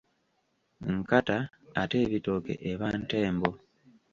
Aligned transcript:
Nkata 0.95 1.37
ate 1.81 1.95
ebitooke 2.05 2.53
eba 2.71 2.87
ntembo. 3.01 3.49